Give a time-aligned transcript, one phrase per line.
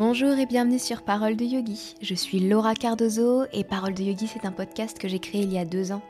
[0.00, 1.94] Bonjour et bienvenue sur Parole de Yogi.
[2.00, 5.52] Je suis Laura Cardozo et Parole de Yogi, c'est un podcast que j'ai créé il
[5.52, 6.00] y a deux ans,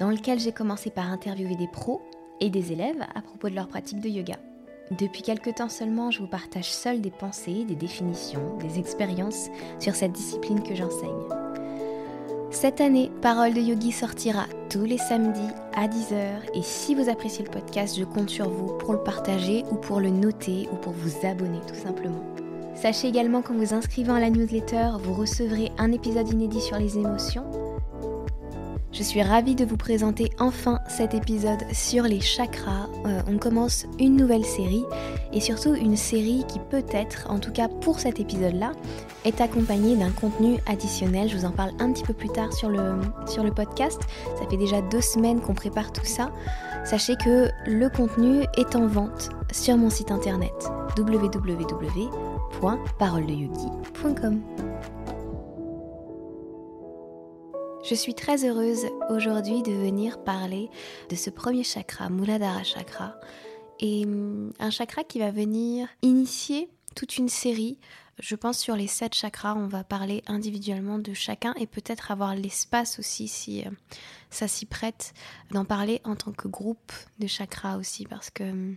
[0.00, 2.00] dans lequel j'ai commencé par interviewer des pros
[2.40, 4.36] et des élèves à propos de leur pratique de yoga.
[4.90, 9.50] Depuis quelques temps seulement, je vous partage seul des pensées, des définitions, des expériences
[9.80, 11.10] sur cette discipline que j'enseigne.
[12.50, 17.44] Cette année, Parole de Yogi sortira tous les samedis à 10h et si vous appréciez
[17.44, 20.94] le podcast, je compte sur vous pour le partager ou pour le noter ou pour
[20.94, 22.24] vous abonner tout simplement.
[22.76, 26.98] Sachez également qu'en vous inscrivant à la newsletter, vous recevrez un épisode inédit sur les
[26.98, 27.44] émotions.
[28.92, 32.86] Je suis ravie de vous présenter enfin cet épisode sur les chakras.
[33.06, 34.84] Euh, on commence une nouvelle série
[35.32, 38.72] et surtout une série qui peut-être, en tout cas pour cet épisode-là,
[39.24, 41.30] est accompagnée d'un contenu additionnel.
[41.30, 44.02] Je vous en parle un petit peu plus tard sur le, sur le podcast.
[44.38, 46.30] Ça fait déjà deux semaines qu'on prépare tout ça.
[46.84, 50.52] Sachez que le contenu est en vente sur mon site internet
[50.96, 52.25] www
[52.60, 54.42] www.paroledeyogi.com.
[57.88, 60.68] Je suis très heureuse aujourd'hui de venir parler
[61.08, 63.14] de ce premier chakra, Muladhara Chakra,
[63.78, 67.78] et hum, un chakra qui va venir initier toute une série.
[68.18, 72.34] Je pense sur les sept chakras, on va parler individuellement de chacun et peut-être avoir
[72.34, 73.70] l'espace aussi si euh,
[74.30, 75.12] ça s'y prête
[75.50, 78.76] d'en parler en tant que groupe de chakras aussi parce que hum,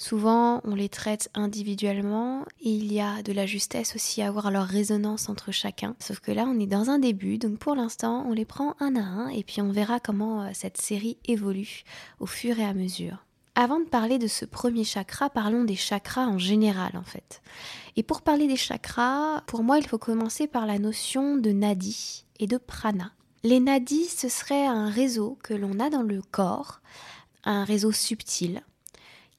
[0.00, 4.52] Souvent, on les traite individuellement et il y a de la justesse aussi à voir
[4.52, 5.96] leur résonance entre chacun.
[5.98, 8.94] Sauf que là, on est dans un début, donc pour l'instant, on les prend un
[8.94, 11.82] à un et puis on verra comment euh, cette série évolue
[12.20, 13.24] au fur et à mesure.
[13.56, 17.42] Avant de parler de ce premier chakra, parlons des chakras en général en fait.
[17.96, 22.24] Et pour parler des chakras, pour moi, il faut commencer par la notion de nadi
[22.38, 23.10] et de prana.
[23.42, 26.80] Les nadis, ce serait un réseau que l'on a dans le corps,
[27.42, 28.62] un réseau subtil,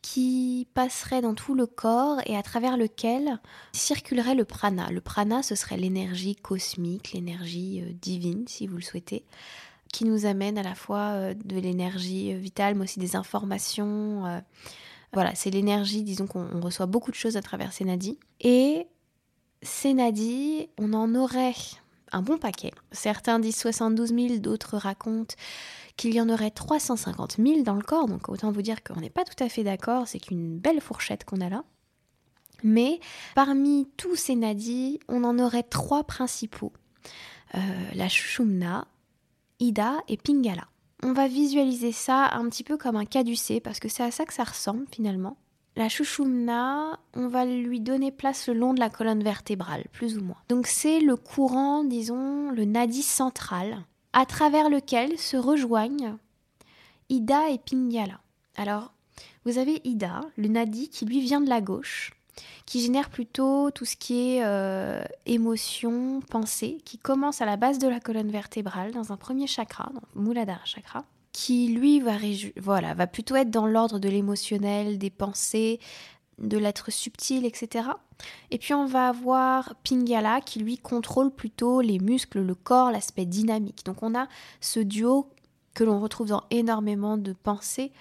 [0.02, 3.39] qui passerait dans tout le corps et à travers lequel
[3.73, 4.89] circulerait le prana.
[4.91, 9.25] Le prana, ce serait l'énergie cosmique, l'énergie euh, divine, si vous le souhaitez,
[9.91, 14.41] qui nous amène à la fois euh, de l'énergie euh, vitale, mais aussi des informations.
[15.12, 18.19] Voilà, c'est l'énergie, disons qu'on reçoit beaucoup de choses à travers ces nadis.
[18.41, 18.88] Et
[19.63, 21.56] ces nadis, on en aurait
[22.12, 22.72] un bon paquet.
[22.91, 25.35] Certains disent 72 000, d'autres racontent
[25.99, 29.09] qu'il y en aurait 350 000 dans le corps, donc autant vous dire qu'on n'est
[29.09, 31.65] pas tout à fait d'accord, c'est qu'une belle fourchette qu'on a là.
[32.63, 33.01] Mais
[33.35, 36.71] parmi tous ces nadis, on en aurait trois principaux.
[37.55, 37.59] Euh,
[37.95, 38.87] la Shushumna,
[39.59, 40.69] Ida et Pingala.
[41.03, 44.23] On va visualiser ça un petit peu comme un caducé, parce que c'est à ça
[44.23, 45.35] que ça ressemble finalement.
[45.75, 50.23] La Shushumna, on va lui donner place le long de la colonne vertébrale, plus ou
[50.23, 50.41] moins.
[50.47, 53.83] Donc c'est le courant, disons, le nadi central,
[54.14, 56.18] à travers lequel se rejoignent
[57.09, 58.20] Ida et Pingala.
[58.56, 58.94] Alors,
[59.46, 62.14] vous avez Ida, le nadi, qui lui vient de la gauche,
[62.66, 67.80] qui génère plutôt tout ce qui est euh, émotion, pensée, qui commence à la base
[67.80, 72.18] de la colonne vertébrale, dans un premier chakra, donc Muladhara chakra, qui lui va,
[72.58, 75.80] voilà, va plutôt être dans l'ordre de l'émotionnel, des pensées,
[76.39, 77.89] de l'être subtil, etc.
[78.51, 83.25] Et puis on va avoir Pingala qui lui contrôle plutôt les muscles, le corps, l'aspect
[83.25, 83.85] dynamique.
[83.85, 84.27] Donc on a
[84.61, 85.29] ce duo
[85.73, 87.91] que l'on retrouve dans énormément de pensées.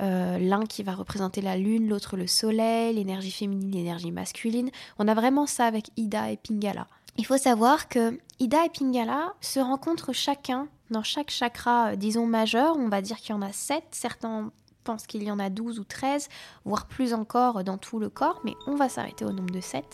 [0.00, 4.70] Euh, l'un qui va représenter la lune, l'autre le soleil, l'énergie féminine, l'énergie masculine.
[4.98, 6.86] On a vraiment ça avec Ida et Pingala.
[7.16, 12.26] Il faut savoir que Ida et Pingala se rencontrent chacun dans chaque chakra, euh, disons
[12.26, 12.76] majeur.
[12.76, 13.84] On va dire qu'il y en a sept.
[13.90, 14.50] Certains
[14.88, 16.30] pense qu'il y en a 12 ou 13,
[16.64, 19.84] voire plus encore dans tout le corps, mais on va s'arrêter au nombre de 7.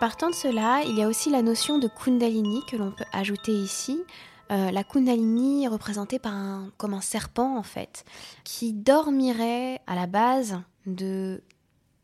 [0.00, 3.52] Partant de cela, il y a aussi la notion de Kundalini que l'on peut ajouter
[3.52, 4.02] ici.
[4.50, 8.04] Euh, la Kundalini est représentée par un, comme un serpent en fait,
[8.42, 11.44] qui dormirait à la base de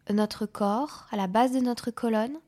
[0.09, 2.39] notre corps, à la base de notre colonne,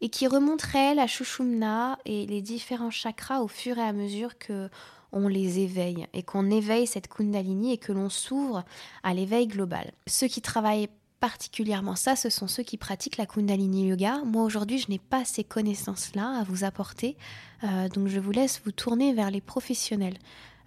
[0.00, 4.70] et qui remonterait la Shushumna et les différents chakras au fur et à mesure que
[5.12, 8.64] on les éveille et qu'on éveille cette Kundalini et que l'on s'ouvre
[9.02, 9.92] à l'éveil global.
[10.06, 10.88] Ceux qui travaillent
[11.20, 14.22] particulièrement ça, ce sont ceux qui pratiquent la Kundalini Yoga.
[14.24, 17.16] Moi aujourd'hui, je n'ai pas ces connaissances-là à vous apporter,
[17.64, 20.18] euh, donc je vous laisse vous tourner vers les professionnels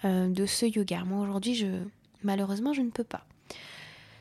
[0.03, 1.03] euh, de ce yoga.
[1.05, 1.67] Moi aujourd'hui, je
[2.23, 3.25] malheureusement, je ne peux pas.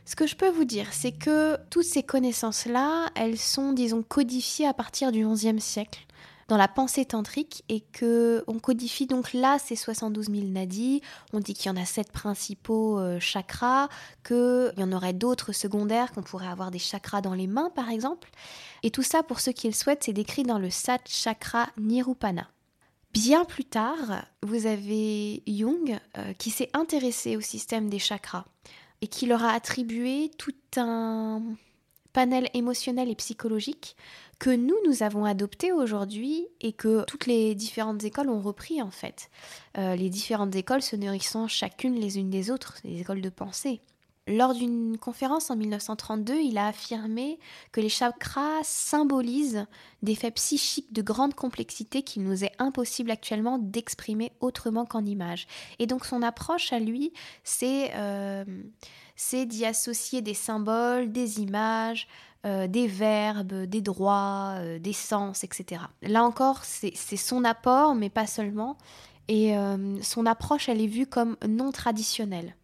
[0.05, 4.67] Ce que je peux vous dire, c'est que toutes ces connaissances-là, elles sont, disons, codifiées
[4.67, 6.07] à partir du XIe siècle
[6.51, 11.01] dans la pensée tantrique et que on codifie donc là ces 72 000 nadis.
[11.33, 13.89] On dit qu'il y en a sept principaux euh, chakras,
[14.27, 17.89] qu'il y en aurait d'autres secondaires, qu'on pourrait avoir des chakras dans les mains par
[17.89, 18.31] exemple.
[18.83, 22.49] Et tout ça, pour ceux qui le souhaitent, c'est décrit dans le Sat Chakra Nirupana.
[23.13, 28.45] Bien plus tard, vous avez Jung euh, qui s'est intéressé au système des chakras
[29.03, 31.43] et qui leur a attribué tout un
[32.13, 33.97] panel émotionnel et psychologique
[34.39, 38.91] que nous, nous avons adopté aujourd'hui et que toutes les différentes écoles ont repris en
[38.91, 39.31] fait.
[39.77, 43.83] Euh, les différentes écoles se nourrissant chacune les unes des autres, les écoles de pensée.
[44.27, 47.39] Lors d'une conférence en 1932, il a affirmé
[47.73, 49.67] que les chakras symbolisent
[50.03, 55.49] des faits psychiques de grande complexité qu'il nous est impossible actuellement d'exprimer autrement qu'en images.
[55.79, 57.13] Et donc son approche à lui,
[57.43, 58.45] c'est euh,
[59.47, 62.09] d'y associer des symboles, des images,
[62.47, 65.83] euh, des verbes, des droits, euh, des sens, etc.
[66.01, 68.79] Là encore, c'est son apport, mais pas seulement.
[69.29, 72.57] Et euh, son approche, elle est vue comme non traditionnelle.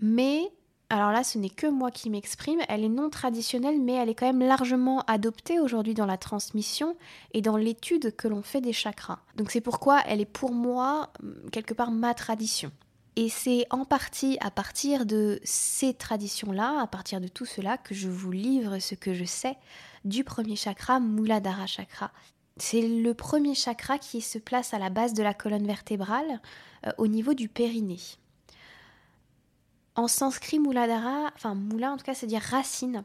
[0.00, 0.52] Mais,
[0.88, 4.14] alors là, ce n'est que moi qui m'exprime, elle est non traditionnelle, mais elle est
[4.14, 6.96] quand même largement adoptée aujourd'hui dans la transmission
[7.34, 9.18] et dans l'étude que l'on fait des chakras.
[9.34, 11.12] Donc c'est pourquoi elle est pour moi,
[11.50, 12.70] quelque part, ma tradition.
[13.18, 17.94] Et c'est en partie à partir de ces traditions-là, à partir de tout cela, que
[17.94, 19.56] je vous livre ce que je sais
[20.04, 22.12] du premier chakra, Muladhara Chakra.
[22.58, 26.40] C'est le premier chakra qui se place à la base de la colonne vertébrale,
[26.86, 28.00] euh, au niveau du périnée.
[29.94, 33.02] En sanskrit, Muladhara, enfin Mula en tout cas, c'est dire racine.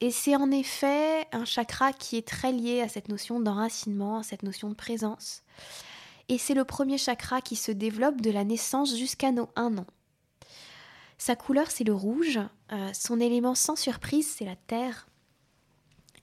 [0.00, 4.22] Et c'est en effet un chakra qui est très lié à cette notion d'enracinement, à
[4.22, 5.42] cette notion de présence
[6.30, 9.86] et c'est le premier chakra qui se développe de la naissance jusqu'à nos 1 an.
[11.18, 12.38] Sa couleur, c'est le rouge,
[12.72, 15.08] euh, son élément sans surprise, c'est la terre,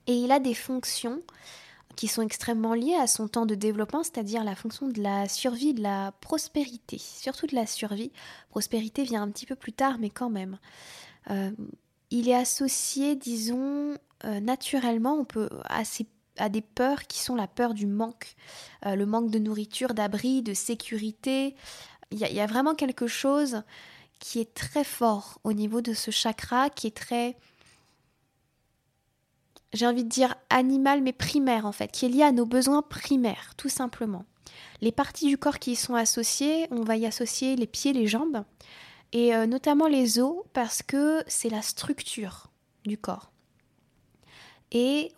[0.08, 1.20] et il a des fonctions
[1.94, 5.74] qui sont extrêmement liées à son temps de développement, c'est-à-dire la fonction de la survie,
[5.74, 8.10] de la prospérité, surtout de la survie.
[8.48, 10.58] Prospérité vient un petit peu plus tard, mais quand même.
[11.30, 11.50] Euh,
[12.10, 13.94] il est associé, disons,
[14.24, 16.06] euh, naturellement, on peut assez
[16.38, 18.34] à des peurs qui sont la peur du manque,
[18.86, 21.54] euh, le manque de nourriture, d'abri, de sécurité.
[22.10, 23.62] Il y, a vraiment quelque chose
[24.18, 27.36] qui est très fort au niveau de ce chakra, qui est très,
[29.74, 32.80] j'ai envie de dire animal, mais primaire en fait, qui est lié à nos besoins
[32.80, 34.24] primaires, tout simplement.
[34.80, 38.06] Les parties du corps qui y sont associées, on va y associer les pieds, les
[38.06, 38.42] jambes,
[39.12, 42.46] et euh, notamment les os, parce que c'est la structure
[42.86, 43.30] du corps.
[44.72, 45.12] Et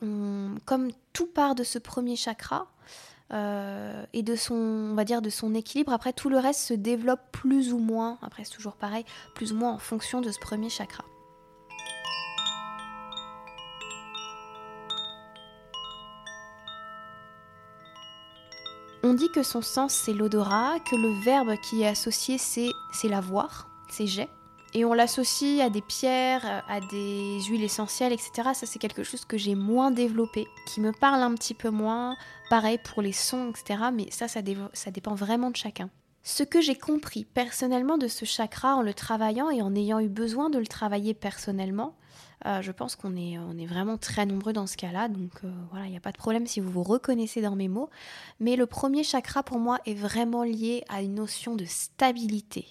[0.64, 2.66] comme tout part de ce premier chakra
[3.32, 6.74] euh, et de son, on va dire, de son équilibre, après tout le reste se
[6.74, 9.04] développe plus ou moins, après c'est toujours pareil,
[9.34, 11.04] plus ou moins en fonction de ce premier chakra.
[19.02, 23.68] On dit que son sens c'est l'odorat, que le verbe qui est associé c'est l'avoir,
[23.88, 24.28] c'est j'ai.
[24.72, 28.50] Et on l'associe à des pierres, à des huiles essentielles, etc.
[28.55, 32.17] Ça, c'est quelque chose que j'ai moins développé, qui me parle un petit peu moins.
[32.50, 33.84] Pareil pour les sons, etc.
[33.93, 34.40] Mais ça, ça,
[34.72, 35.90] ça dépend vraiment de chacun.
[36.22, 40.08] Ce que j'ai compris personnellement de ce chakra en le travaillant et en ayant eu
[40.08, 41.96] besoin de le travailler personnellement,
[42.46, 45.90] euh, je pense qu'on est, vraiment très nombreux dans ce cas-là, donc euh, voilà, il
[45.90, 47.90] n'y a pas de problème si vous vous reconnaissez dans mes mots.
[48.40, 52.66] Mais le premier chakra pour moi est vraiment lié à une notion de stabilité,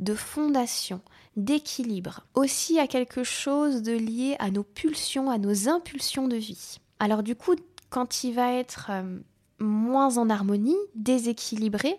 [0.00, 1.00] de fondation,
[1.36, 6.78] d'équilibre, aussi à quelque chose de lié à nos pulsions, à nos impulsions de vie.
[6.98, 7.54] Alors du coup,
[7.90, 9.20] quand il va être euh,
[9.60, 11.96] moins en harmonie, déséquilibré,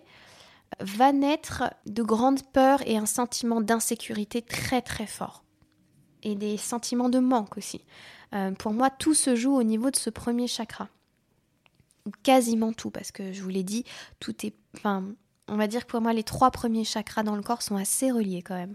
[0.80, 5.43] va naître de grandes peurs et un sentiment d'insécurité très très fort
[6.24, 7.82] et des sentiments de manque aussi.
[8.34, 10.88] Euh, pour moi, tout se joue au niveau de ce premier chakra.
[12.22, 13.84] Quasiment tout, parce que je vous l'ai dit,
[14.20, 14.54] tout est.
[14.76, 15.04] Enfin,
[15.48, 18.10] on va dire que pour moi, les trois premiers chakras dans le corps sont assez
[18.10, 18.74] reliés quand même.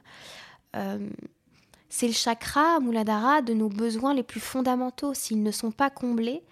[0.76, 1.10] Euh,
[1.90, 5.14] c'est le chakra, Muladhara, de nos besoins les plus fondamentaux.
[5.14, 6.44] S'ils ne sont pas comblés,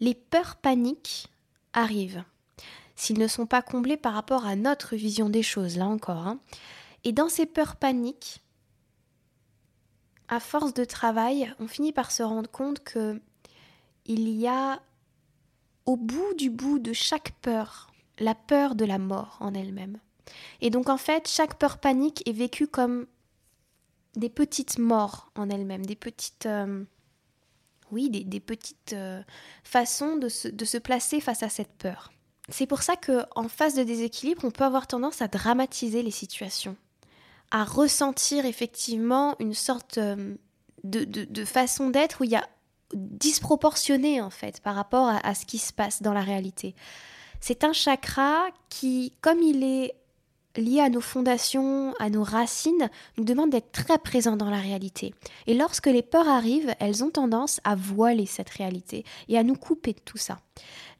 [0.00, 1.28] les peurs paniques
[1.72, 2.24] arrivent.
[2.96, 6.26] S'ils ne sont pas comblés par rapport à notre vision des choses, là encore.
[6.26, 6.38] Hein.
[7.04, 8.43] Et dans ces peurs paniques,
[10.28, 13.20] à force de travail, on finit par se rendre compte que
[14.06, 14.80] il y a
[15.86, 19.98] au bout du bout de chaque peur la peur de la mort en elle-même.
[20.60, 23.06] Et donc en fait, chaque peur panique est vécue comme
[24.14, 26.46] des petites morts en elle-même, des petites...
[26.46, 26.84] Euh,
[27.92, 29.22] oui, des, petites euh,
[29.62, 32.12] façons de se, de se, placer face à cette peur.
[32.48, 36.10] C'est pour ça que en phase de déséquilibre, on peut avoir tendance à dramatiser les
[36.10, 36.76] situations
[37.54, 40.34] à ressentir effectivement une sorte euh,
[40.82, 42.48] de, façon d'être où il y a
[42.92, 46.74] disproportionné en fait par rapport à, ce qui se passe dans la réalité.
[47.40, 49.94] C'est un chakra qui, comme il est
[50.56, 55.14] lié à nos fondations, à nos racines, nous demande d'être très présent dans la réalité.
[55.46, 59.56] Et lorsque les peurs arrivent, elles ont tendance à voiler cette réalité et à nous
[59.56, 60.40] couper de tout ça.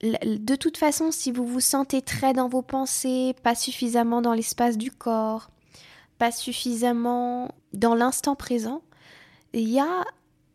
[0.02, 4.78] De toute façon, si vous vous sentez très dans vos pensées, pas suffisamment dans l'espace
[4.78, 5.50] du corps,
[6.18, 8.83] pas suffisamment dans l'instant présent,
[9.52, 10.04] il y a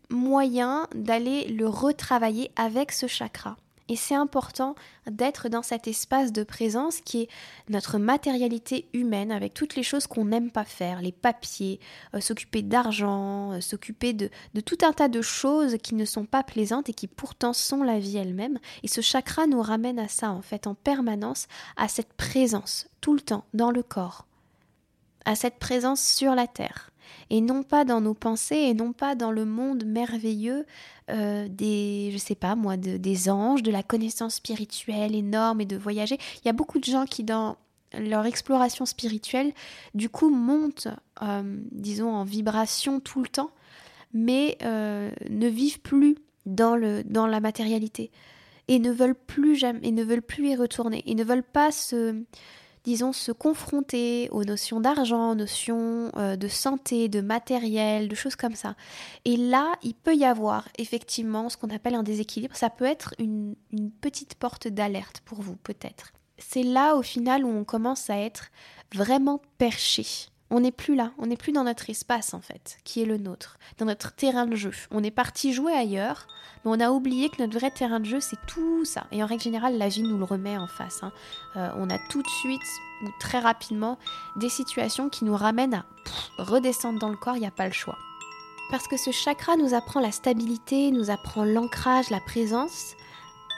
[0.09, 3.57] moyen d'aller le retravailler avec ce chakra.
[3.89, 4.75] Et c'est important
[5.09, 7.29] d'être dans cet espace de présence qui est
[7.69, 11.79] notre matérialité humaine avec toutes les choses qu'on n'aime pas faire, les papiers,
[12.13, 16.25] euh, s'occuper d'argent, euh, s'occuper de, de, tout un tas de choses qui ne sont
[16.25, 18.59] pas plaisantes et qui pourtant sont la vie elle-même.
[18.83, 23.15] Et ce chakra nous ramène à ça en fait en permanence, à cette présence tout
[23.15, 24.27] le temps dans le corps,
[25.29, 26.89] à cette présence sur la terre
[27.29, 30.65] et non pas dans nos pensées et non pas dans le monde merveilleux
[31.11, 35.77] euh, des, je sais pas moi, des anges, de la connaissance spirituelle énorme et de
[35.77, 36.17] voyager.
[36.41, 37.57] Il y a beaucoup de gens qui dans
[37.93, 39.53] leur exploration spirituelle,
[39.93, 40.87] du coup, montent,
[41.21, 43.51] euh, disons, en vibration tout le temps,
[44.13, 46.15] mais euh, ne vivent plus
[46.47, 48.09] dans, le, dans la matérialité
[48.67, 51.71] et ne veulent plus jamais, et ne veulent plus y retourner, et ne veulent pas
[51.71, 52.23] se,
[52.83, 58.35] disons, se confronter aux notions d'argent, aux notions euh, de santé, de matériel, de choses
[58.35, 58.75] comme ça.
[59.25, 62.55] Et là, il peut y avoir effectivement ce qu'on appelle un déséquilibre.
[62.55, 66.11] Ça peut être une, une petite porte d'alerte pour vous, peut-être.
[66.37, 68.49] C'est là, au final, où on commence à être
[68.93, 70.05] vraiment perché.
[70.51, 73.17] On n'est plus là, on n'est plus dans notre espace en fait, qui est le
[73.17, 74.71] nôtre, dans notre terrain de jeu.
[74.89, 76.27] On est parti jouer ailleurs,
[76.65, 79.05] mais on a oublié que notre vrai terrain de jeu c'est tout ça.
[79.11, 81.03] Et en règle générale, la vie nous le remet en face.
[81.03, 81.11] Hein.
[81.55, 82.61] Euh, on a tout de suite
[83.03, 83.99] ou très rapidement
[84.37, 85.85] des situations qui nous ramènent à
[86.39, 87.97] redescendre dans le corps, il n'y a pas le choix.
[88.71, 92.95] Parce que ce chakra nous apprend la stabilité, nous apprend l'ancrage, la présence.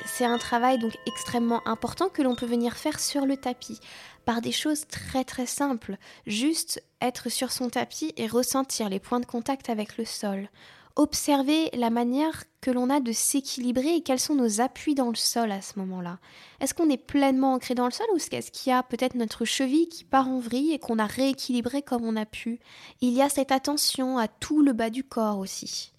[0.06, 3.80] C'est un travail donc extrêmement important que l'on peut venir faire sur le tapis
[4.26, 9.20] par des choses très très simples, juste être sur son tapis et ressentir les points
[9.20, 10.50] de contact avec le sol.
[10.98, 15.16] Observer la manière que l'on a de s'équilibrer et quels sont nos appuis dans le
[15.16, 16.20] sol à ce moment-là.
[16.60, 19.46] Est-ce qu'on est pleinement ancré dans le sol ou est-ce qu'il y a peut-être notre
[19.46, 22.60] cheville qui part en vrille et qu'on a rééquilibré comme on a pu?
[23.00, 25.94] Il y a cette attention à tout le bas du corps aussi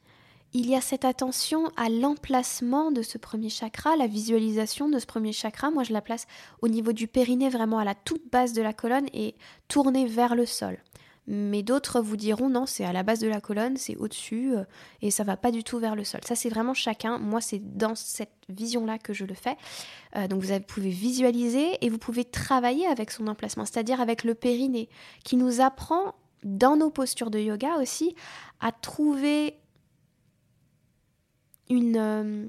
[0.55, 5.07] il y a cette attention à l'emplacement de ce premier chakra, la visualisation de ce
[5.07, 5.71] premier chakra.
[5.71, 6.27] Moi, je la place
[6.61, 9.35] au niveau du périnée, vraiment à la toute base de la colonne et
[9.69, 10.79] tournée vers le sol.
[11.29, 14.65] Mais d'autres vous diront non, c'est à la base de la colonne, c'est au-dessus euh,
[15.03, 16.21] et ça va pas du tout vers le sol.
[16.25, 17.19] Ça, c'est vraiment chacun.
[17.19, 19.57] Moi, c'est dans cette vision-là que je le fais.
[20.17, 24.35] Euh, donc, vous pouvez visualiser et vous pouvez travailler avec son emplacement, c'est-à-dire avec le
[24.35, 24.89] périnée,
[25.25, 28.17] qui nous apprend dans nos postures de yoga aussi
[28.61, 29.55] à trouver
[31.71, 32.47] une, euh,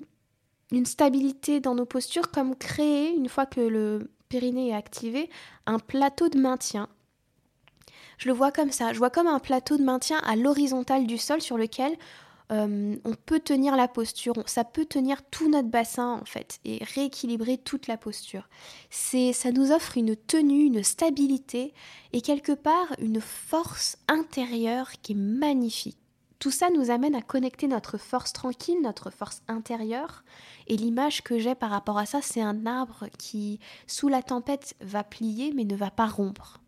[0.71, 5.29] une stabilité dans nos postures, comme créer, une fois que le périnée est activé,
[5.65, 6.89] un plateau de maintien.
[8.17, 11.17] Je le vois comme ça, je vois comme un plateau de maintien à l'horizontale du
[11.17, 11.97] sol sur lequel
[12.51, 16.83] euh, on peut tenir la posture, ça peut tenir tout notre bassin en fait et
[16.83, 18.49] rééquilibrer toute la posture.
[18.89, 21.73] C'est, ça nous offre une tenue, une stabilité
[22.11, 26.02] et quelque part une force intérieure qui est magnifique.
[26.43, 30.25] Tout ça nous amène à connecter notre force tranquille, notre force intérieure.
[30.67, 34.75] Et l'image que j'ai par rapport à ça, c'est un arbre qui, sous la tempête,
[34.81, 36.59] va plier mais ne va pas rompre.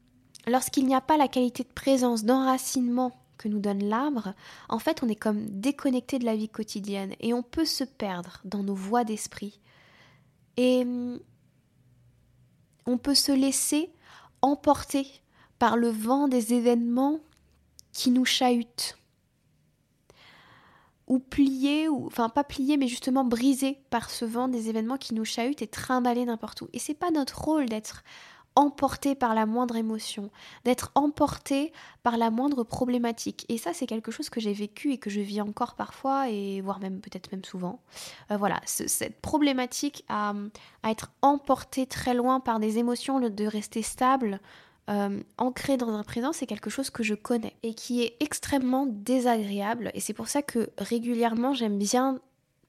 [0.47, 4.33] Lorsqu'il n'y a pas la qualité de présence, d'enracinement que nous donne l'arbre,
[4.69, 8.39] en fait, on est comme déconnecté de la vie quotidienne et on peut se perdre
[8.45, 9.59] dans nos voies d'esprit.
[10.55, 11.19] Et hum,
[12.85, 13.91] on peut se laisser
[14.41, 15.05] emporter
[15.59, 17.19] par le vent des événements
[17.91, 18.97] qui nous chahutent
[21.07, 25.13] ou plié, ou enfin pas plié, mais justement brisé par ce vent des événements qui
[25.13, 26.69] nous chahutent et trimballés n'importe où.
[26.73, 28.03] Et c'est pas notre rôle d'être
[28.55, 30.31] emporté par la moindre émotion,
[30.63, 33.45] d'être emporté par la moindre problématique.
[33.49, 36.61] Et ça, c'est quelque chose que j'ai vécu et que je vis encore parfois, et
[36.61, 37.81] voire même peut-être même souvent.
[38.31, 40.33] Euh, voilà, cette problématique à,
[40.83, 44.39] à, être emporté très loin par des émotions, de rester stable,
[44.89, 48.85] euh, ancré dans un présent, c'est quelque chose que je connais et qui est extrêmement
[48.85, 49.91] désagréable.
[49.93, 52.19] Et c'est pour ça que régulièrement, j'aime bien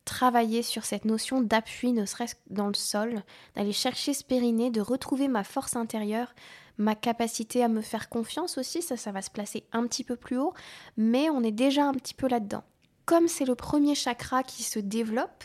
[0.06, 3.22] travailler sur cette notion d'appui, ne serait-ce dans le sol,
[3.54, 6.34] d'aller chercher ce périnée, de retrouver ma force intérieure,
[6.78, 10.16] ma capacité à me faire confiance aussi, ça, ça va se placer un petit peu
[10.16, 10.54] plus haut,
[10.96, 12.62] mais on est déjà un petit peu là-dedans.
[13.04, 15.44] Comme c'est le premier chakra qui se développe,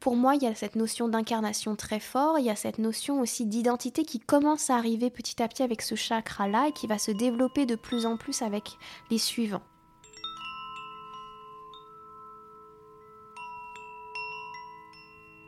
[0.00, 3.20] pour moi, il y a cette notion d'incarnation très fort, il y a cette notion
[3.20, 6.98] aussi d'identité qui commence à arriver petit à petit avec ce chakra-là et qui va
[6.98, 8.78] se développer de plus en plus avec
[9.10, 9.62] les suivants.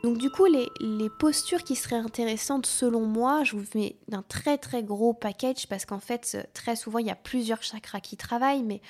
[0.03, 4.57] Donc du coup, les, postures qui seraient intéressantes selon moi, je vous mets un très
[4.57, 8.63] très gros package parce qu'en fait, très souvent, il y a plusieurs chakras qui travaillent,
[8.63, 8.81] mais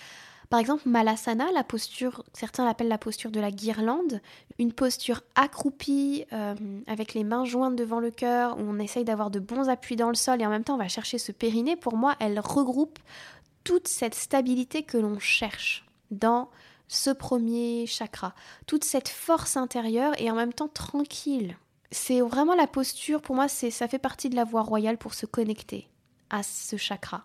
[0.49, 4.21] par exemple, Malasana, la posture, certains l'appellent la posture de la guirlande,
[4.59, 6.55] une posture accroupie euh,
[6.87, 10.09] avec les mains jointes devant le cœur, où on essaye d'avoir de bons appuis dans
[10.09, 11.75] le sol et en même temps on va chercher ce périnée.
[11.75, 12.99] Pour moi, elle regroupe
[13.63, 16.49] toute cette stabilité que l'on cherche dans
[16.87, 18.35] ce premier chakra,
[18.67, 21.57] toute cette force intérieure et en même temps tranquille.
[21.91, 25.25] C'est vraiment la posture, pour moi, ça fait partie de la voie royale pour se
[25.25, 25.87] connecter
[26.29, 27.23] à ce chakra.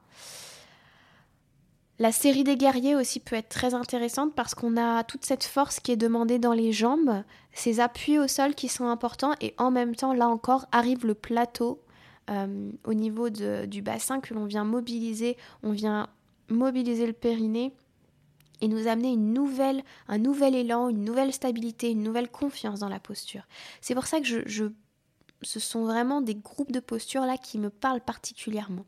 [2.00, 5.80] La série des guerriers aussi peut être très intéressante parce qu'on a toute cette force
[5.80, 9.72] qui est demandée dans les jambes, ces appuis au sol qui sont importants et en
[9.72, 11.82] même temps, là encore, arrive le plateau
[12.30, 15.36] euh, au niveau du bassin que l'on vient mobiliser.
[15.64, 16.08] On vient
[16.48, 17.72] mobiliser le périnée
[18.60, 22.88] et nous amener une nouvelle, un nouvel élan, une nouvelle stabilité, une nouvelle confiance dans
[22.88, 23.42] la posture.
[23.80, 24.66] C'est pour ça que je,
[25.42, 28.86] ce sont vraiment des groupes de postures là qui me parlent particulièrement.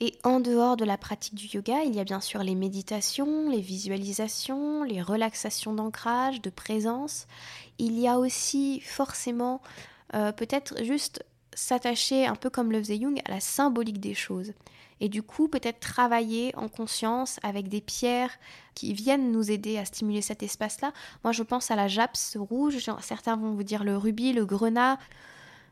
[0.00, 3.50] Et en dehors de la pratique du yoga, il y a bien sûr les méditations,
[3.50, 7.26] les visualisations, les relaxations d'ancrage, de présence.
[7.78, 9.60] Il y a aussi forcément
[10.14, 14.52] euh, peut-être juste s'attacher un peu comme le faisait Jung à la symbolique des choses.
[15.00, 18.30] Et du coup, peut-être travailler en conscience avec des pierres
[18.74, 20.92] qui viennent nous aider à stimuler cet espace-là.
[21.24, 24.98] Moi, je pense à la japs rouge, certains vont vous dire le rubis, le grenat.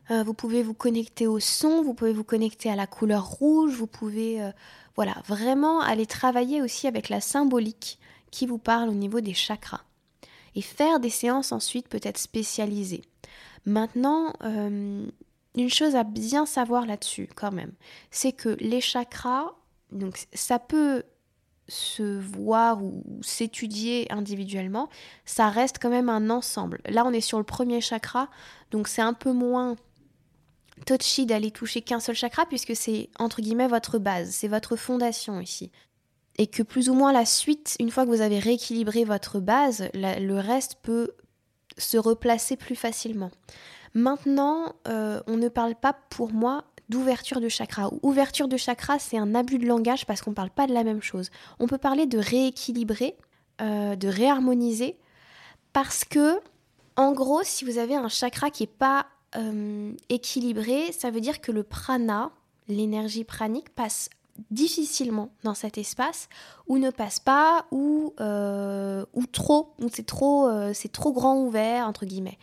[0.09, 3.73] Euh, vous pouvez vous connecter au son, vous pouvez vous connecter à la couleur rouge,
[3.73, 4.51] vous pouvez euh,
[4.95, 7.99] voilà, vraiment aller travailler aussi avec la symbolique
[8.31, 9.81] qui vous parle au niveau des chakras.
[10.55, 13.03] Et faire des séances ensuite peut-être spécialisées.
[13.65, 15.05] Maintenant, euh,
[15.55, 17.73] une chose à bien savoir là-dessus quand même,
[18.11, 19.53] c'est que les chakras,
[19.91, 21.03] donc ça peut
[21.67, 24.89] se voir ou s'étudier individuellement,
[25.25, 26.79] ça reste quand même un ensemble.
[26.87, 28.29] Là, on est sur le premier chakra,
[28.71, 29.75] donc c'est un peu moins
[30.85, 35.39] touchy d'aller toucher qu'un seul chakra puisque c'est entre guillemets votre base, c'est votre fondation
[35.39, 35.71] ici.
[36.37, 39.89] Et que plus ou moins la suite, une fois que vous avez rééquilibré votre base,
[39.93, 41.11] le reste peut
[41.77, 43.31] se replacer plus facilement.
[43.93, 47.89] Maintenant, euh, on ne parle pas pour moi d'ouverture de chakra.
[48.01, 50.83] Ouverture de chakra, c'est un abus de langage parce qu'on ne parle pas de la
[50.83, 51.29] même chose.
[51.59, 53.17] On peut parler de rééquilibrer,
[53.61, 54.97] euh, de réharmoniser,
[55.73, 56.39] parce que,
[56.95, 61.41] en gros, si vous avez un chakra qui n'est pas euh, équilibré, ça veut dire
[61.41, 62.31] que le prana,
[62.67, 64.09] l'énergie pranique, passe
[64.51, 66.29] difficilement dans cet espace
[66.67, 72.05] ou ne passe pas ou, ou trop ou c'est trop c'est trop grand ouvert entre
[72.05, 72.37] guillemets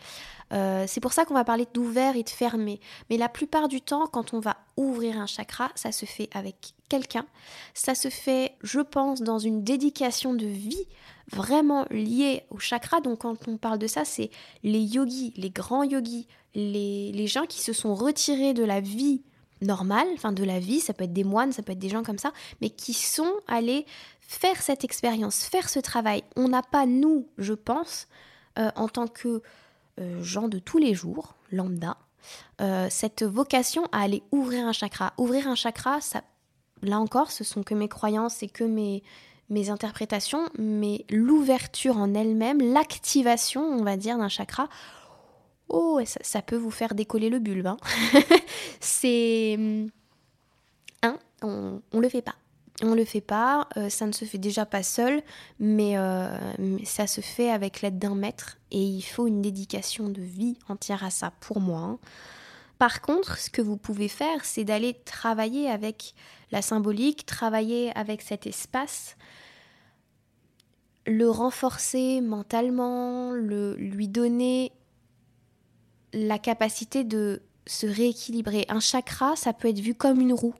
[0.53, 2.79] euh, c'est pour ça qu'on va parler d'ouvert et de fermé.
[3.09, 6.73] Mais la plupart du temps, quand on va ouvrir un chakra, ça se fait avec
[6.89, 7.25] quelqu'un.
[7.73, 10.85] Ça se fait, je pense, dans une dédication de vie
[11.31, 13.01] vraiment liée au chakra.
[13.01, 14.29] Donc quand on parle de ça, c'est
[14.63, 19.23] les yogis, les grands yogis, les, les gens qui se sont retirés de la vie
[19.65, 22.03] normale, enfin de la vie, ça peut être des moines, ça peut être des gens
[22.03, 23.85] comme ça, mais qui sont allés
[24.21, 26.23] faire cette expérience, faire ce travail.
[26.35, 28.07] On n'a pas, nous, je pense,
[28.57, 29.41] euh, en tant que
[29.99, 31.97] euh, gens de tous les jours, lambda,
[32.61, 35.13] euh, cette vocation à aller ouvrir un chakra.
[35.17, 35.99] Ouvrir un chakra,
[36.81, 39.03] là encore, ce sont que mes croyances et que mes,
[39.49, 44.69] mes interprétations, mais l'ouverture en elle-même, l'activation, on va dire, d'un chakra,
[45.69, 47.67] oh, ça, peut vous faire décoller le bulbe.
[47.67, 47.77] Hein.
[48.79, 49.57] C'est...
[51.03, 52.35] Hein, on ne le fait pas
[52.83, 55.21] on le fait pas, euh, ça ne se fait déjà pas seul,
[55.61, 60.21] euh, mais, ça se fait avec l'aide d'un maître et il faut une dédication de
[60.21, 61.79] vie entière à ça pour moi.
[61.79, 61.99] Hein.
[62.77, 66.13] Par contre, ce que vous pouvez faire, c'est d'aller travailler avec
[66.51, 69.15] la symbolique, travailler avec cet espace,
[71.07, 74.73] le renforcer mentalement, le, lui donner
[76.15, 78.65] la capacité de se rééquilibrer.
[78.69, 80.55] Un chakra, ça peut être vu comme une roue.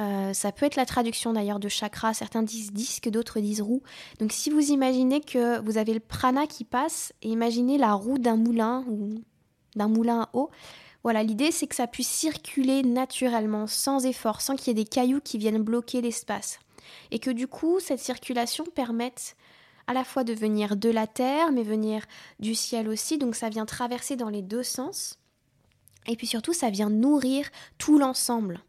[0.00, 3.82] Euh, ça peut être la traduction d'ailleurs de chakra, certains disent disque, d'autres disent roue.
[4.20, 8.36] Donc si vous imaginez que vous avez le prana qui passe, imaginez la roue d'un
[8.36, 9.22] moulin ou
[9.74, 10.50] d'un moulin à eau,
[11.02, 14.88] voilà, l'idée c'est que ça puisse circuler naturellement, sans effort, sans qu'il y ait des
[14.88, 16.58] cailloux qui viennent bloquer l'espace.
[17.10, 19.36] Et que du coup, cette circulation permette
[19.86, 22.04] à la fois de venir de la terre, mais venir
[22.40, 25.18] du ciel aussi, donc ça vient traverser dans les deux sens.
[26.08, 28.60] Et puis surtout, ça vient nourrir tout l'ensemble.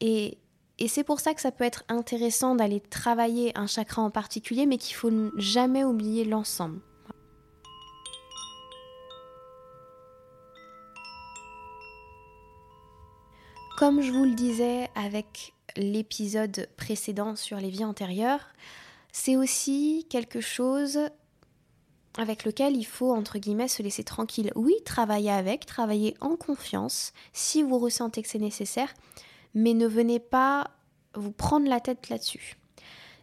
[0.00, 0.38] Et,
[0.86, 4.78] c'est pour ça que ça peut être intéressant d'aller travailler un chakra en particulier, mais
[4.78, 6.80] qu'il faut jamais oublier l'ensemble.
[13.76, 18.46] Comme je vous le disais avec l'épisode précédent sur les vies antérieures,
[19.18, 21.00] c'est aussi quelque chose
[22.16, 24.52] avec lequel il faut, entre guillemets, se laisser tranquille.
[24.54, 28.94] Oui, travailler avec, travailler en confiance, si vous ressentez que c'est nécessaire,
[29.54, 30.70] mais ne venez pas
[31.14, 32.56] vous prendre la tête là-dessus.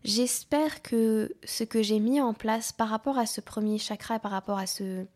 [0.03, 4.31] J'espère que ce que j'ai mis en place par rapport à ce premier chakra, par
[4.31, 5.07] rapport à ce,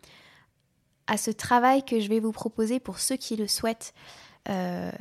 [1.31, 3.93] travail que je vais vous proposer pour ceux qui le souhaitent,
[4.47, 4.91] euh,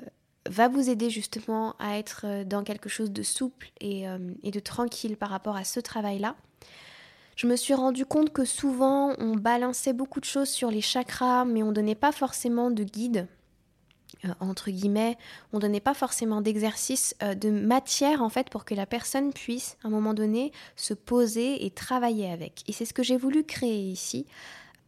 [0.48, 4.50] va vous aider justement à être euh, dans quelque chose de souple et, euh, et
[4.50, 6.36] de tranquille par rapport à ce travail-là.
[7.36, 11.44] Je me suis rendu compte que souvent on balançait beaucoup de choses sur les chakras,
[11.44, 13.28] mais on donnait pas forcément de guide.
[14.24, 15.16] Euh, entre guillemets,
[15.52, 19.86] on donnait pas forcément d'exercice, de matière en fait pour que la personne puisse à
[19.86, 22.64] un moment donné se poser et travailler avec.
[22.66, 24.26] Et c'est ce que j'ai voulu créer ici,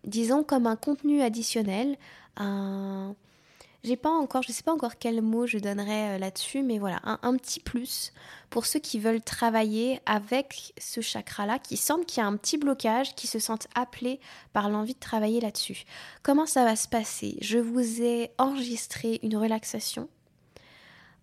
[0.05, 1.97] disons comme un contenu additionnel,
[2.37, 3.15] un,
[3.83, 7.01] j'ai pas encore, je sais pas encore quel mot je donnerais euh, là-dessus, mais voilà,
[7.05, 8.13] un, petit plus
[8.51, 12.59] pour ceux qui veulent travailler avec ce chakra-là, qui sentent qu'il y a un petit
[12.59, 14.21] blocage, qui se sentent appelés
[14.53, 15.85] par l'envie de travailler là-dessus.
[16.23, 17.39] Comment ça va se passer?
[17.41, 20.09] Je vous ai enregistré une relaxation,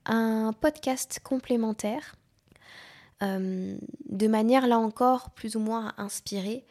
[0.06, 2.15] un podcast complémentaire,
[3.24, 3.78] euh,
[4.10, 6.65] de manière là encore plus ou moins inspirée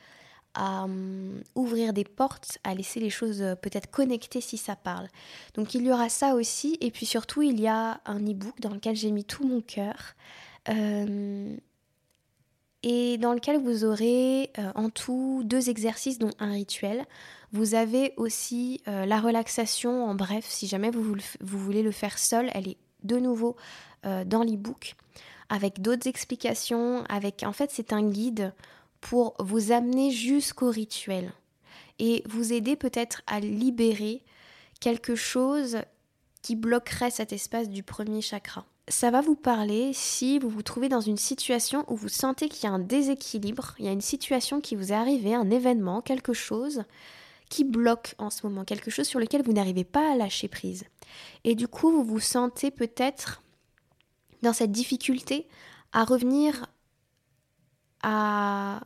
[0.56, 5.06] à hum, ouvrir des portes, à laisser les choses euh, peut-être connectées si ça parle.
[5.54, 8.70] Donc il y aura ça aussi, et puis surtout il y a un e-book dans
[8.70, 10.14] lequel j'ai mis tout mon cœur,
[10.70, 11.54] euh,
[12.82, 17.04] et dans lequel vous aurez euh, en tout deux exercices dont un rituel.
[17.52, 22.50] Vous avez aussi la relaxation en bref, si jamais vous, vous, voulez le faire seul,
[22.52, 23.56] elle est de nouveau
[24.02, 24.96] dans l'e-book,
[25.48, 28.52] avec d'autres explications, avec en fait c'est un guide
[29.00, 31.32] pour vous amener jusqu'au rituel
[31.98, 34.22] et vous aider peut-être à libérer
[34.80, 35.78] quelque chose
[36.42, 38.64] qui bloquerait cet espace du premier chakra.
[38.88, 42.64] Ça va vous parler si vous vous trouvez dans une situation où vous sentez qu'il
[42.64, 46.02] y a un déséquilibre, il y a une situation qui vous est arrivée, un événement,
[46.02, 46.84] quelque chose
[47.48, 50.84] qui bloque en ce moment, quelque chose sur lequel vous n'arrivez pas à lâcher prise.
[51.44, 53.42] Et du coup, vous vous sentez peut-être
[54.42, 55.48] dans cette difficulté
[55.92, 56.66] à revenir
[58.08, 58.82] à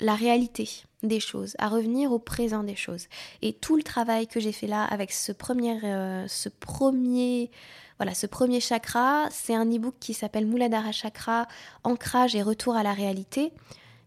[0.00, 0.68] la réalité
[1.04, 3.06] des choses, à revenir au présent des choses.
[3.40, 7.52] Et tout le travail que j'ai fait là avec ce premier, euh, ce premier,
[7.98, 11.46] voilà, ce premier chakra, c'est un e-book qui s'appelle Muladhara Chakra,
[11.84, 13.52] ancrage et retour à la réalité.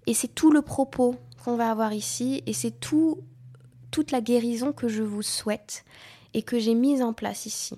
[0.06, 3.20] Et c'est tout le propos qu'on va avoir ici, et c'est tout,
[3.90, 5.86] toute la guérison que je vous souhaite
[6.34, 7.76] et que j'ai mise en place ici.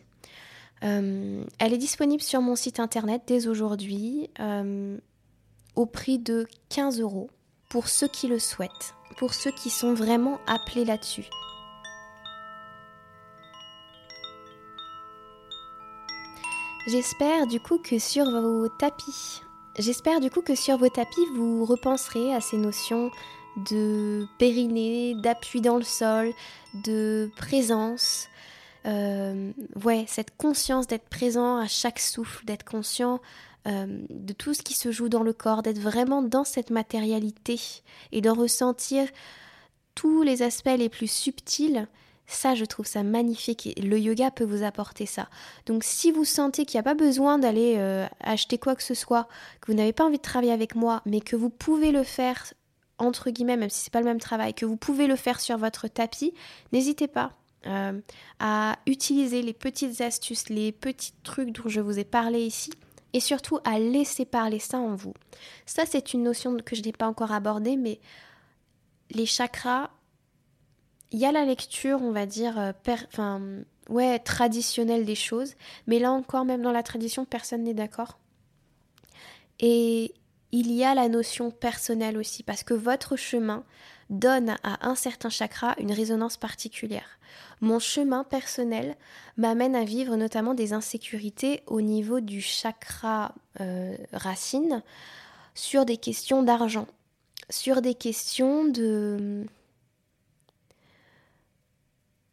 [0.83, 4.97] Euh, elle est disponible sur mon site internet dès aujourd'hui euh,
[5.75, 7.29] au prix de 15 euros
[7.69, 11.25] pour ceux qui le souhaitent, pour ceux qui sont vraiment appelés là-dessus.
[16.87, 19.41] J'espère du coup que sur vos tapis,
[19.79, 23.09] j'espère du coup que sur vos tapis vous repenserez à ces notions
[23.69, 26.31] de périnée, d'appui dans le sol,
[26.73, 28.27] de présence.
[28.85, 29.51] Euh,
[29.83, 33.21] ouais, cette conscience d'être présent à chaque souffle, d'être conscient
[33.67, 37.59] euh, de tout ce qui se joue dans le corps, d'être vraiment dans cette matérialité
[38.11, 39.07] et d'en ressentir
[39.95, 41.87] tous les aspects les plus subtils.
[42.25, 45.29] Ça, je trouve ça magnifique et le yoga peut vous apporter ça.
[45.65, 48.93] Donc, si vous sentez qu'il n'y a pas besoin d'aller euh, acheter quoi que ce
[48.93, 49.27] soit,
[49.61, 52.53] que vous n'avez pas envie de travailler avec moi, mais que vous pouvez le faire
[52.99, 55.57] entre guillemets, même si c'est pas le même travail, que vous pouvez le faire sur
[55.57, 56.33] votre tapis,
[56.71, 57.33] n'hésitez pas.
[57.65, 58.01] Euh,
[58.39, 62.71] à utiliser les petites astuces, les petits trucs dont je vous ai parlé ici
[63.13, 65.13] et surtout à laisser parler ça en vous.
[65.65, 67.99] Ça, c'est une notion que je n'ai pas encore abordée, mais
[69.11, 69.91] les chakras,
[71.11, 72.71] il y a la lecture, on va dire, euh,
[73.07, 73.41] enfin,
[73.89, 75.53] ouais, traditionnelle des choses,
[75.85, 78.17] mais là encore, même dans la tradition, personne n'est d'accord.
[79.59, 80.13] Et
[80.51, 83.63] il y a la notion personnelle aussi, parce que votre chemin
[84.13, 87.19] donne à un certain chakra une résonance particulière.
[87.61, 88.95] Mon chemin personnel
[89.37, 94.83] m'amène à vivre notamment des insécurités au niveau du chakra euh, racine
[95.55, 96.87] sur des questions d'argent,
[97.49, 99.45] sur des questions de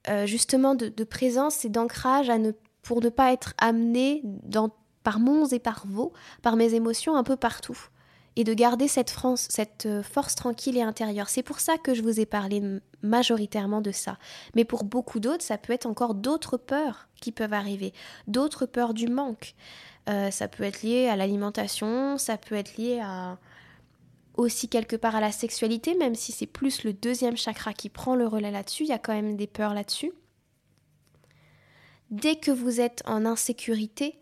[0.09, 2.31] euh, justement de, présence et d'ancrage
[2.83, 4.23] pour ne pas être amené
[5.03, 6.13] par mons et par vaux,
[6.43, 7.79] par mes émotions un peu partout
[8.41, 11.29] et de garder cette, France, cette euh, force tranquille et intérieure.
[11.29, 12.63] C'est pour ça que je vous ai parlé
[13.03, 14.17] majoritairement de ça.
[14.55, 17.93] Mais pour beaucoup d'autres, ça peut être encore d'autres peurs qui peuvent arriver,
[18.29, 19.55] d'autres peurs du manque.
[20.09, 23.39] Euh, ça peut être lié à l'alimentation, ça peut être lié à
[24.37, 28.15] aussi quelque part à la sexualité, même si c'est plus le deuxième chakra qui prend
[28.15, 30.13] le relais là-dessus, il y a quand même des peurs là-dessus.
[32.11, 34.19] Dès que vous êtes en insécurité,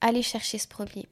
[0.00, 1.08] allez chercher ce premier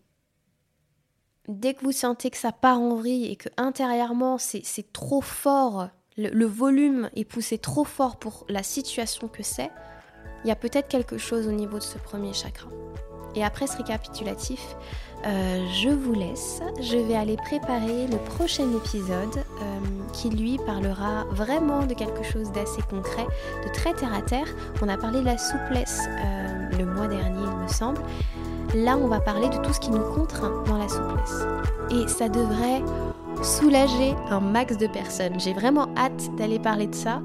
[1.48, 5.88] dès que vous sentez que ça part en vrille et que intérieurement c'est trop fort,
[6.16, 9.70] le, volume est poussé trop fort pour la situation que c'est,
[10.44, 12.68] il y a peut-être quelque chose au niveau de ce premier chakra.
[13.34, 14.76] Et après ce récapitulatif,
[15.26, 16.60] euh, je vous laisse.
[16.80, 19.78] Je vais aller préparer le prochain épisode euh,
[20.12, 23.26] qui lui parlera vraiment de quelque chose d'assez concret,
[23.64, 24.46] de très terre à terre.
[24.80, 28.00] On a parlé de la souplesse euh, le mois dernier, il me semble.
[28.74, 31.46] Là, on va parler de tout ce qui nous contraint dans la souplesse.
[31.90, 32.82] Et ça devrait
[33.42, 35.40] soulager un max de personnes.
[35.40, 37.22] J'ai vraiment hâte d'aller parler de ça.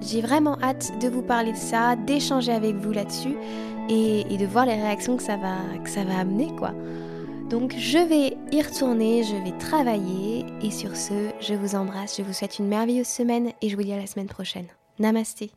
[0.00, 3.36] J'ai vraiment hâte de vous parler de ça, d'échanger avec vous là-dessus
[3.88, 6.72] et, de voir les réactions que ça va, que amener, quoi.
[7.50, 12.22] Donc je vais y retourner, je vais travailler et sur ce, je vous embrasse, je
[12.22, 14.66] vous souhaite une merveilleuse semaine et je vous dis à la semaine prochaine.
[14.98, 15.52] Namasté